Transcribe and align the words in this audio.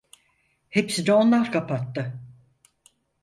Hepsini 0.69 1.13
onlar 1.13 1.51
kapattı… 1.51 2.13